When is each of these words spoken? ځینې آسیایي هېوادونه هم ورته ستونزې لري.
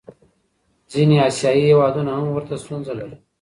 ځینې 0.91 1.15
آسیایي 1.27 1.63
هېوادونه 1.71 2.11
هم 2.17 2.25
ورته 2.31 2.53
ستونزې 2.63 2.93
لري. 2.99 3.15